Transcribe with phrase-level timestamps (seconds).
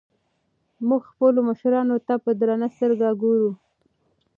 [0.87, 3.51] موږ خپلو مشرانو ته په درنه سترګه ګورو.